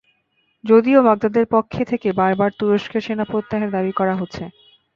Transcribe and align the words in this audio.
যদিও 0.63 0.99
বাগদাদের 1.03 1.45
পক্ষ 1.51 1.73
থেকে 1.91 2.07
বারবার 2.13 2.49
তুরস্কের 2.59 3.01
সেনা 3.01 3.25
প্রত্যাহারের 3.25 3.73
দাবি 3.75 3.93
করা 3.99 4.13
হচ্ছে। 4.15 4.43